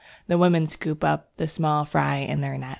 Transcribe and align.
The 0.25 0.39
women 0.39 0.65
scoop 0.65 1.03
up 1.03 1.37
the 1.37 1.47
small 1.47 1.85
fry 1.85 2.15
in 2.15 2.41
their 2.41 2.57
nets. 2.57 2.69